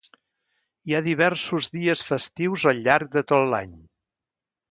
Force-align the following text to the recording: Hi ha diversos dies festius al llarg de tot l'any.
Hi 0.91 0.95
ha 0.95 1.01
diversos 1.07 1.67
dies 1.75 2.01
festius 2.09 2.65
al 2.73 2.81
llarg 2.87 3.13
de 3.17 3.25
tot 3.33 3.49
l'any. 3.55 3.77